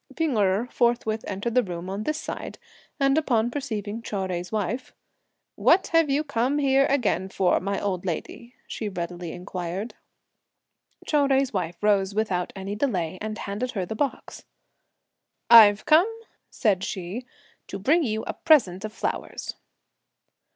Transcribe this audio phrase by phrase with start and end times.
[0.15, 2.57] P'ing Erh forthwith entered the room on this side,
[2.99, 4.95] and upon perceiving Chou Jui's wife:
[5.53, 9.93] "What have you come here again for, my old lady?" she readily inquired.
[11.05, 14.43] Chou Jui's wife rose without any delay, and handed her the box.
[15.51, 16.09] "I've come,"
[16.49, 17.27] said she,
[17.67, 19.53] "to bring you a present of flowers."